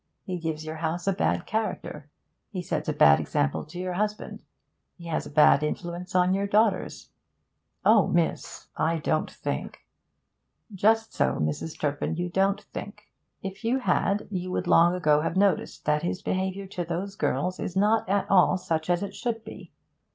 [0.23, 2.09] He gives your house a bad character;
[2.49, 4.41] he sets a bad example to your husband;
[4.97, 7.11] he has a bad influence on your daughters.'
[7.85, 8.07] 'Oh!
[8.07, 9.85] miss, I don't think'
[10.73, 11.79] 'Just so, Mrs.
[11.79, 13.11] Turpin; you don't think.
[13.43, 17.59] If you had, you would long ago have noticed that his behaviour to those girls
[17.59, 19.71] is not at all such as it should be.